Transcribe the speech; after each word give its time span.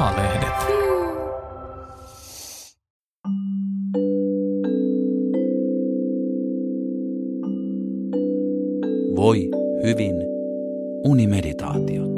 A-lehdet. 0.00 0.54
Voi 9.16 9.48
hyvin 9.82 10.14
unimeditaatiot. 11.04 12.10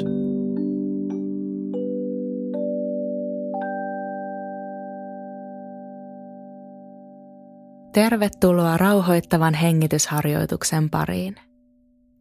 Tervetuloa 7.93 8.77
rauhoittavan 8.77 9.53
hengitysharjoituksen 9.53 10.89
pariin. 10.89 11.35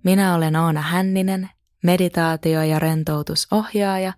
Minä 0.04 0.34
olen 0.34 0.56
Oona 0.56 0.80
Hänninen, 0.80 1.50
meditaatio- 1.82 2.62
ja 2.62 2.79
rentoutusohjaaja 2.79 4.12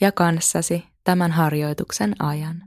ja 0.00 0.12
kanssasi 0.12 0.89
tämän 1.04 1.32
harjoituksen 1.32 2.14
ajan. 2.18 2.62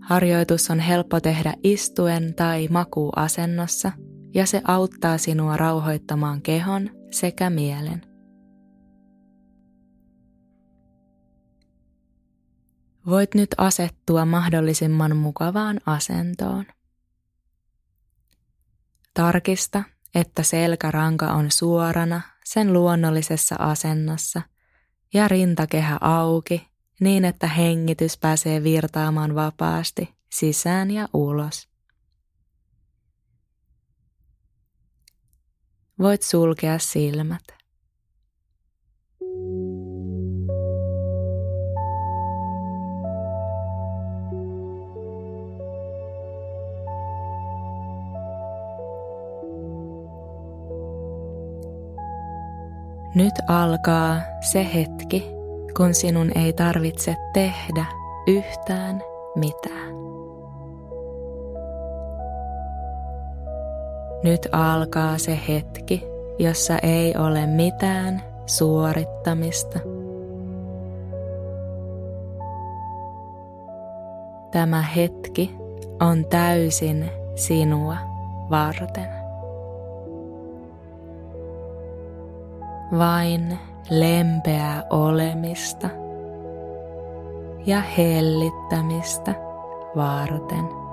Harjoitus 0.00 0.70
on 0.70 0.78
helppo 0.78 1.20
tehdä 1.20 1.54
istuen 1.62 2.34
tai 2.34 2.68
makuuasennossa 2.70 3.92
ja 4.34 4.46
se 4.46 4.62
auttaa 4.64 5.18
sinua 5.18 5.56
rauhoittamaan 5.56 6.42
kehon 6.42 6.90
sekä 7.10 7.50
mielen. 7.50 8.02
Voit 13.06 13.34
nyt 13.34 13.54
asettua 13.58 14.24
mahdollisimman 14.24 15.16
mukavaan 15.16 15.80
asentoon. 15.86 16.64
Tarkista, 19.14 19.84
että 20.14 20.42
selkäranka 20.42 21.32
on 21.32 21.50
suorana 21.50 22.20
sen 22.46 22.72
luonnollisessa 22.72 23.56
asennossa 23.58 24.42
ja 25.14 25.28
rintakehä 25.28 25.98
auki 26.00 26.68
niin, 27.00 27.24
että 27.24 27.46
hengitys 27.46 28.18
pääsee 28.18 28.62
virtaamaan 28.62 29.34
vapaasti 29.34 30.14
sisään 30.32 30.90
ja 30.90 31.08
ulos. 31.12 31.68
Voit 35.98 36.22
sulkea 36.22 36.78
silmät. 36.78 37.42
Nyt 53.16 53.34
alkaa 53.46 54.20
se 54.40 54.66
hetki, 54.74 55.30
kun 55.76 55.94
sinun 55.94 56.30
ei 56.34 56.52
tarvitse 56.52 57.16
tehdä 57.32 57.86
yhtään 58.26 59.02
mitään. 59.36 59.94
Nyt 64.22 64.48
alkaa 64.52 65.18
se 65.18 65.38
hetki, 65.48 66.04
jossa 66.38 66.78
ei 66.78 67.14
ole 67.16 67.46
mitään 67.46 68.22
suorittamista. 68.46 69.78
Tämä 74.50 74.82
hetki 74.82 75.56
on 76.00 76.24
täysin 76.24 77.10
sinua 77.34 77.96
varten. 78.50 79.15
Vain 82.92 83.58
lempeää 83.90 84.84
olemista 84.90 85.88
ja 87.66 87.80
hellittämistä 87.80 89.34
varten. 89.96 90.86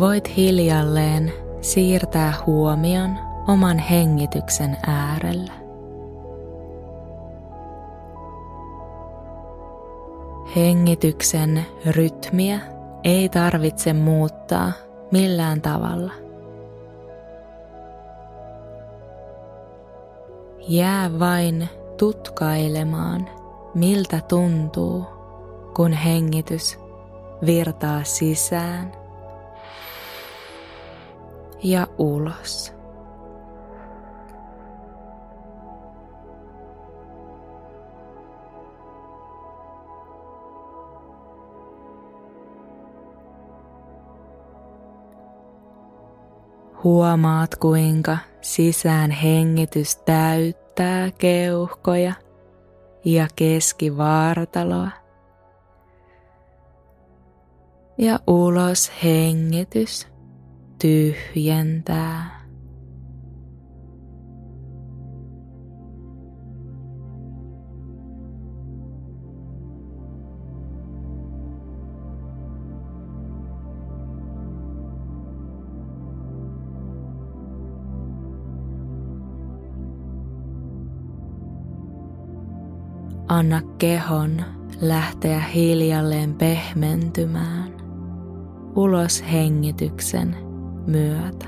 Voit 0.00 0.36
hiljalleen 0.36 1.31
siirtää 1.62 2.32
huomion 2.46 3.18
oman 3.48 3.78
hengityksen 3.78 4.76
äärelle. 4.86 5.52
Hengityksen 10.56 11.66
rytmiä 11.86 12.60
ei 13.04 13.28
tarvitse 13.28 13.92
muuttaa 13.92 14.72
millään 15.10 15.60
tavalla. 15.60 16.12
Jää 20.68 21.18
vain 21.18 21.68
tutkailemaan, 21.98 23.28
miltä 23.74 24.20
tuntuu, 24.28 25.04
kun 25.76 25.92
hengitys 25.92 26.78
virtaa 27.46 28.04
sisään 28.04 29.01
ja 31.62 31.86
ulos. 31.98 32.74
Huomaat 46.84 47.54
kuinka 47.54 48.18
sisään 48.40 49.10
hengitys 49.10 49.96
täyttää 49.96 51.10
keuhkoja 51.18 52.12
ja 53.04 53.26
keskivartaloa. 53.36 54.90
Ja 57.98 58.18
ulos 58.26 58.92
hengitys 59.04 60.11
tyhjentää. 60.82 62.42
Anna 83.28 83.62
kehon 83.78 84.42
lähteä 84.80 85.40
hiljalleen 85.40 86.34
pehmentymään 86.34 87.72
ulos 88.76 89.24
hengityksen 89.32 90.51
myötä. 90.86 91.46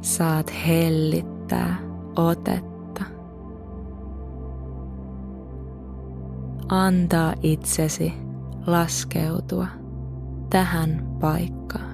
Saat 0.00 0.52
hellittää 0.66 1.76
otetta. 2.16 3.04
Antaa 6.68 7.34
itsesi 7.42 8.12
laskeutua 8.66 9.66
tähän 10.50 11.16
paikkaan. 11.20 11.87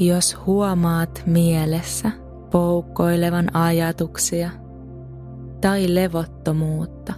Jos 0.00 0.46
huomaat 0.46 1.22
mielessä 1.26 2.10
poukkoilevan 2.50 3.56
ajatuksia 3.56 4.50
tai 5.60 5.94
levottomuutta, 5.94 7.12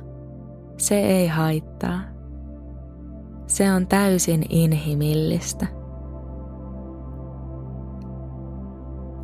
se 0.79 1.00
ei 1.00 1.29
haittaa. 1.29 2.00
Se 3.46 3.73
on 3.73 3.87
täysin 3.87 4.44
inhimillistä. 4.49 5.67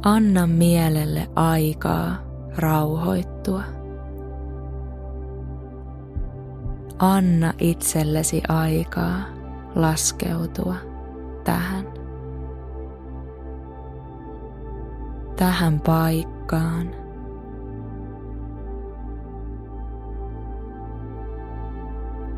Anna 0.05 0.47
mielelle 0.47 1.29
aikaa 1.37 2.17
rauhoittua. 2.57 3.63
Anna 6.99 7.53
itsellesi 7.59 8.43
aikaa 8.49 9.17
laskeutua 9.75 10.75
tähän. 11.45 11.98
Tähän 15.39 15.81
paikkaan. 15.81 16.91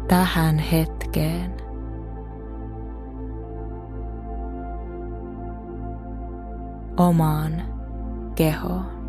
Tähän 0.09 0.59
hetkeen. 0.59 1.55
Omaan 6.97 7.63
kehoon. 8.35 9.00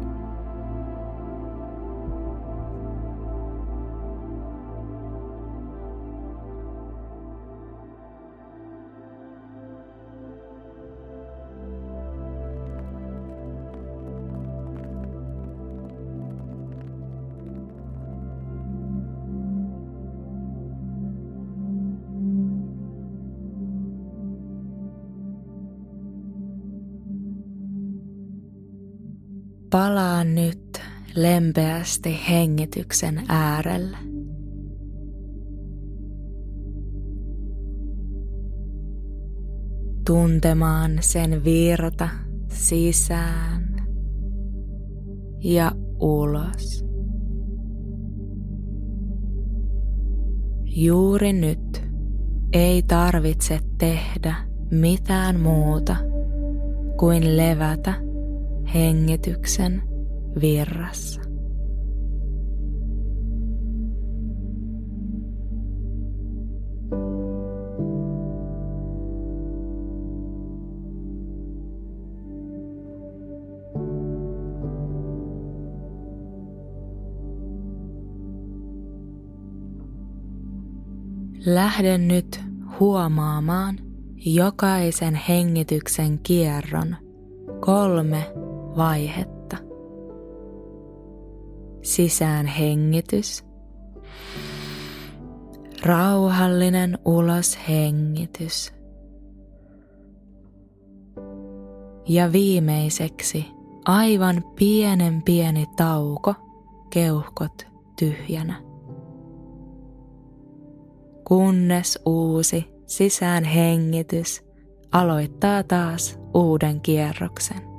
Palaa 29.71 30.23
nyt 30.23 30.81
lempeästi 31.15 32.19
hengityksen 32.29 33.23
äärelle. 33.27 33.97
Tuntemaan 40.07 40.91
sen 40.99 41.43
virta 41.43 42.09
sisään 42.47 43.87
ja 45.43 45.71
ulos. 45.99 46.85
Juuri 50.63 51.33
nyt 51.33 51.83
ei 52.53 52.83
tarvitse 52.83 53.59
tehdä 53.77 54.35
mitään 54.71 55.39
muuta 55.39 55.95
kuin 56.99 57.37
levätä 57.37 58.10
hengityksen 58.73 59.81
virrassa. 60.41 61.21
Lähde 81.45 81.97
nyt 81.97 82.41
huomaamaan 82.79 83.77
jokaisen 84.25 85.15
hengityksen 85.15 86.19
kierron 86.19 86.95
kolme 87.59 88.40
vaihetta. 88.77 89.57
Sisään 91.81 92.45
hengitys. 92.45 93.45
Rauhallinen 95.85 96.97
ulos 97.05 97.59
hengitys. 97.69 98.73
Ja 102.07 102.31
viimeiseksi 102.31 103.45
aivan 103.85 104.43
pienen 104.59 105.21
pieni 105.23 105.65
tauko, 105.77 106.33
keuhkot 106.89 107.67
tyhjänä. 107.99 108.61
Kunnes 111.27 111.99
uusi 112.05 112.65
sisään 112.85 113.43
hengitys 113.43 114.43
aloittaa 114.91 115.63
taas 115.63 116.19
uuden 116.33 116.81
kierroksen. 116.81 117.70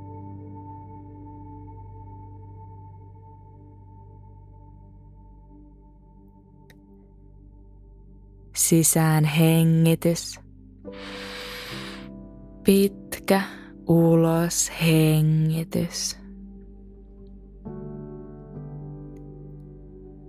Sisään 8.63 9.25
hengitys. 9.25 10.41
Pitkä 12.65 13.43
ulos 13.89 14.73
hengitys. 14.83 16.17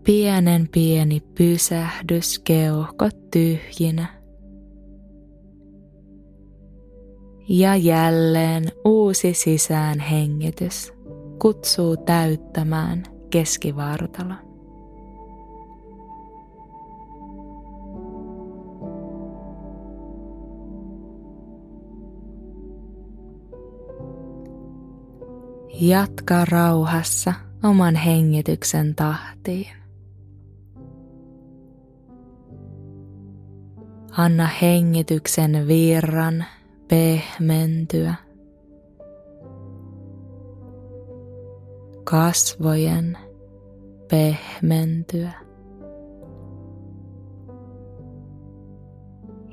Pienen 0.04 0.70
pieni 0.72 1.20
pysähdys 1.38 2.40
keuhkot 2.40 3.32
tyhjinä. 3.32 4.08
Ja 7.50 7.76
jälleen 7.76 8.64
uusi 8.86 9.34
sisään 9.34 10.00
hengitys 10.00 10.94
kutsuu 11.42 11.98
täyttämään 11.98 13.04
keskivartalon. 13.30 14.53
Jatka 25.82 26.46
rauhassa 26.46 27.34
oman 27.64 27.96
hengityksen 27.96 28.96
tahtiin. 28.96 29.76
Anna 34.18 34.50
hengityksen 34.62 35.68
virran 35.68 36.46
pehmentyä. 36.88 38.16
Kasvojen 42.04 43.18
pehmentyä. 44.10 45.32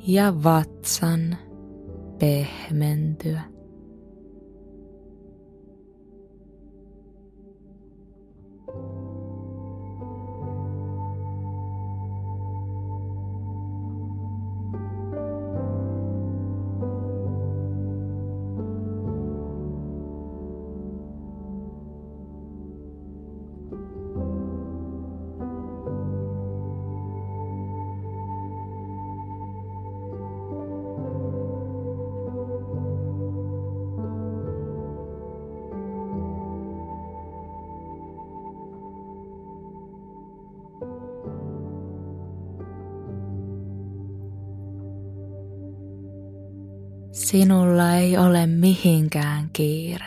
Ja 0.06 0.34
vatsan 0.44 1.36
pehmentyä. 2.18 3.59
Sinulla 47.12 47.94
ei 47.94 48.18
ole 48.18 48.46
mihinkään 48.46 49.50
kiire. 49.52 50.06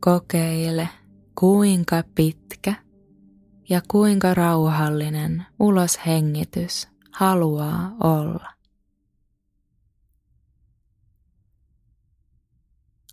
Kokeile, 0.00 0.88
kuinka 1.38 2.02
pitkä 2.14 2.74
ja 3.68 3.82
kuinka 3.90 4.34
rauhallinen 4.34 5.46
uloshengitys 5.60 6.88
haluaa 7.12 7.96
olla. 8.02 8.50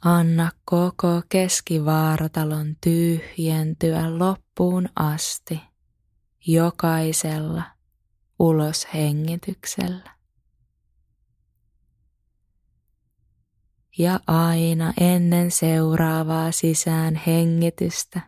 Anna 0.06 0.52
koko 0.66 1.22
keskivaaratalon 1.30 2.76
tyhjentyä 2.84 4.20
loppuun 4.20 4.90
asti 4.96 5.62
jokaisella 6.48 7.81
ulos 8.42 8.88
hengityksellä. 8.94 10.16
Ja 13.98 14.20
aina 14.28 14.94
ennen 15.00 15.52
seuraavaa 15.52 16.52
sisään 16.52 17.16
hengitystä 17.28 18.22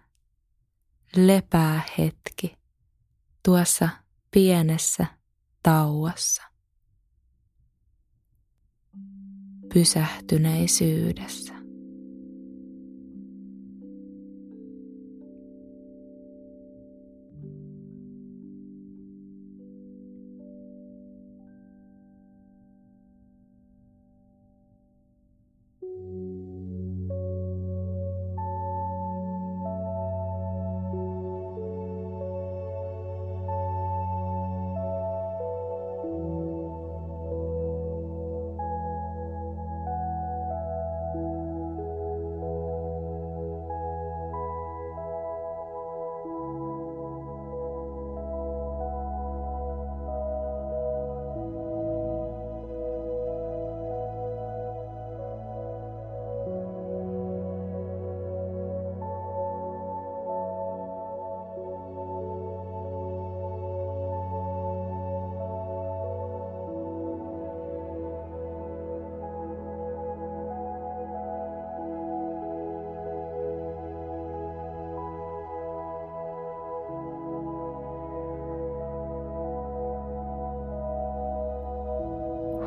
lepää 1.15 1.81
hetki 1.97 2.57
tuossa 3.45 3.89
pienessä 4.31 5.05
tauossa 5.63 6.43
pysähtyneisyydessä. 9.73 11.52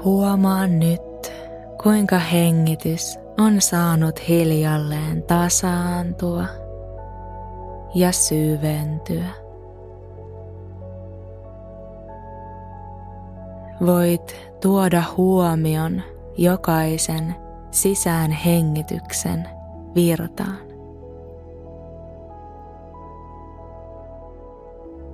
Huomaa 0.06 0.66
nyt, 0.66 1.32
kuinka 1.82 2.18
hengitys 2.18 3.18
on 3.38 3.60
saanut 3.60 4.28
hiljalleen 4.28 5.22
tasaantua 5.22 6.44
ja 7.94 8.12
syventyä. 8.12 9.28
Voit 13.86 14.36
tuoda 14.62 15.02
huomion 15.16 16.02
jokaisen 16.38 17.34
sisään 17.70 18.30
hengityksen 18.30 19.48
virtaan. 19.94 20.66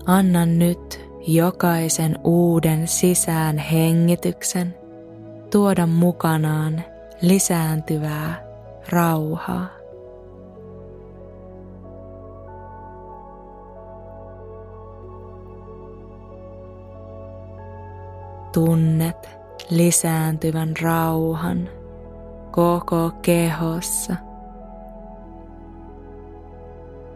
Anna 0.06 0.46
nyt 0.46 1.10
jokaisen 1.26 2.18
uuden 2.24 2.88
sisään 2.88 3.58
hengityksen 3.58 4.81
tuoda 5.52 5.86
mukanaan 5.86 6.84
lisääntyvää 7.22 8.44
rauhaa. 8.90 9.66
Tunnet 18.52 19.28
lisääntyvän 19.70 20.74
rauhan 20.82 21.68
koko 22.50 23.10
kehossa 23.22 24.16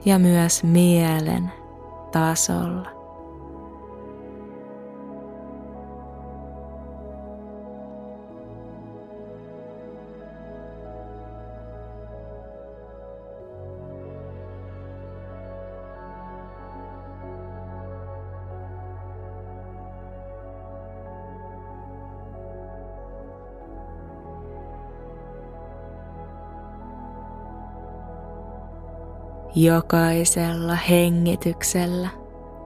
ja 0.04 0.18
myös 0.18 0.64
mielen 0.64 1.52
tasolla. 2.12 2.95
Jokaisella 29.56 30.75
hengityksellä 30.75 32.08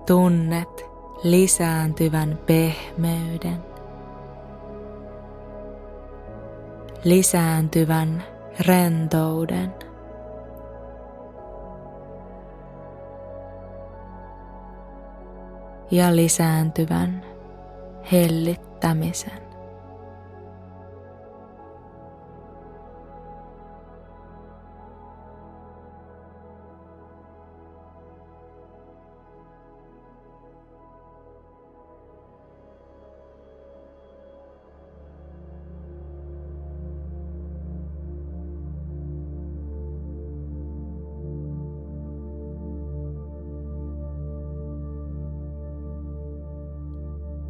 tunnet 0.06 0.86
lisääntyvän 1.22 2.38
pehmeyden, 2.46 3.64
lisääntyvän 7.04 8.22
rentouden. 8.66 9.74
ja 15.90 16.16
lisääntyvän 16.16 17.24
hellittämisen. 18.12 19.49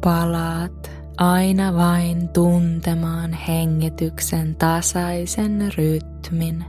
Palaat 0.03 0.91
aina 1.17 1.73
vain 1.73 2.29
tuntemaan 2.29 3.33
hengityksen 3.33 4.55
tasaisen 4.55 5.71
rytmin, 5.77 6.65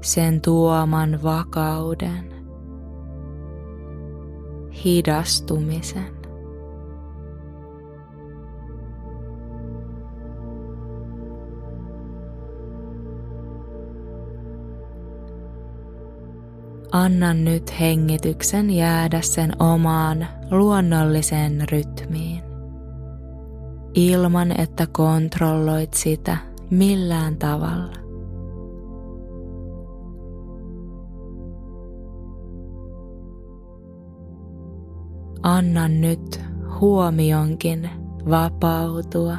sen 0.00 0.40
tuoman 0.40 1.22
vakauden, 1.22 2.34
hidastumisen. 4.84 6.15
Anna 16.92 17.34
nyt 17.34 17.80
hengityksen 17.80 18.70
jäädä 18.70 19.20
sen 19.20 19.62
omaan 19.62 20.26
luonnolliseen 20.50 21.64
rytmiin, 21.72 22.42
ilman 23.94 24.60
että 24.60 24.86
kontrolloit 24.86 25.94
sitä 25.94 26.36
millään 26.70 27.36
tavalla. 27.36 27.96
Anna 35.42 35.88
nyt 35.88 36.40
huomionkin 36.80 37.90
vapautua 38.30 39.36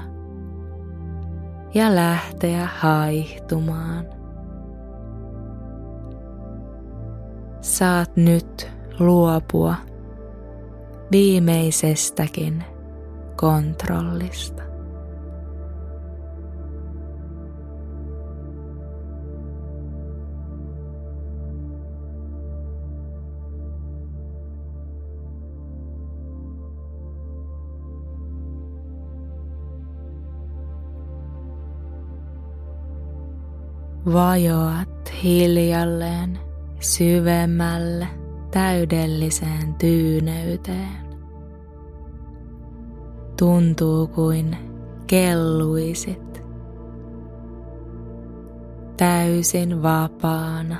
ja 1.73 1.95
lähteä 1.95 2.69
haihtumaan. 2.79 4.16
Saat 7.61 8.15
nyt 8.15 8.71
luopua 8.99 9.75
viimeisestäkin 11.11 12.63
kontrollista. 13.35 14.67
vajoat 34.13 35.13
hiljalleen 35.23 36.36
syvemmälle 36.79 38.07
täydelliseen 38.51 39.75
tyyneyteen. 39.77 41.07
Tuntuu 43.39 44.07
kuin 44.07 44.57
kelluisit 45.07 46.43
täysin 48.97 49.83
vapaana, 49.83 50.75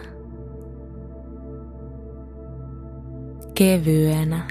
kevyenä 3.54 4.48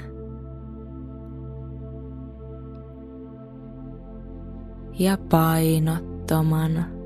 ja 4.99 5.17
painottomana. 5.29 6.96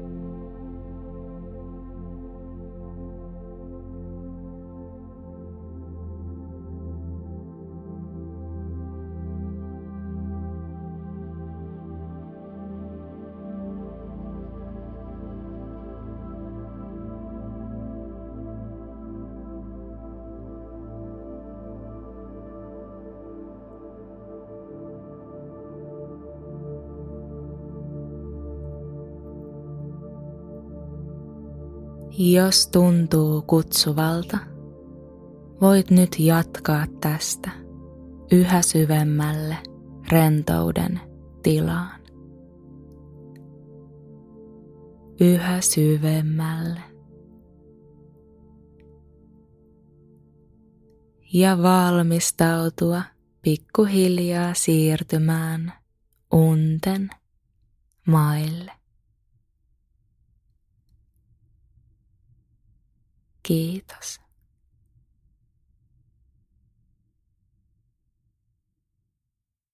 Jos 32.24 32.68
tuntuu 32.68 33.42
kutsuvalta, 33.42 34.38
voit 35.62 35.92
nyt 35.92 36.20
jatkaa 36.20 36.86
tästä 37.02 37.52
yhä 38.32 38.62
syvemmälle 38.62 39.58
rentouden 40.12 41.00
tilaan. 41.44 42.02
Yhä 45.20 45.62
syvemmälle. 45.62 46.82
Ja 51.34 51.58
valmistautua 51.58 53.02
pikkuhiljaa 53.42 54.54
siirtymään 54.54 55.74
unten 56.34 57.10
maille. 58.08 58.81
Kiitos. 63.52 64.21